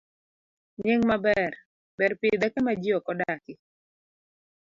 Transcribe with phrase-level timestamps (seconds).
[0.77, 0.79] B.
[0.83, 1.51] Nying maber.
[1.97, 3.55] Ber pidhe kama ji ok odakie